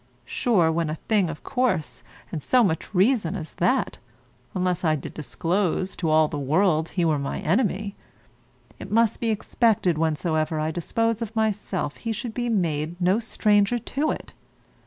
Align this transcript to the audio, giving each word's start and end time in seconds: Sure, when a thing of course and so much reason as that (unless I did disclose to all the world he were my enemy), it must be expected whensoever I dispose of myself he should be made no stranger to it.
Sure, 0.25 0.71
when 0.71 0.89
a 0.89 0.95
thing 0.95 1.29
of 1.29 1.43
course 1.43 2.01
and 2.31 2.41
so 2.41 2.63
much 2.63 2.95
reason 2.95 3.35
as 3.35 3.53
that 3.53 3.99
(unless 4.55 4.83
I 4.83 4.95
did 4.95 5.13
disclose 5.13 5.95
to 5.97 6.09
all 6.09 6.27
the 6.27 6.39
world 6.39 6.89
he 6.89 7.05
were 7.05 7.19
my 7.19 7.39
enemy), 7.41 7.95
it 8.79 8.89
must 8.91 9.19
be 9.19 9.29
expected 9.29 9.97
whensoever 9.99 10.59
I 10.59 10.71
dispose 10.71 11.21
of 11.21 11.35
myself 11.35 11.97
he 11.97 12.13
should 12.13 12.33
be 12.33 12.49
made 12.49 12.99
no 12.99 13.19
stranger 13.19 13.77
to 13.77 14.09
it. 14.09 14.33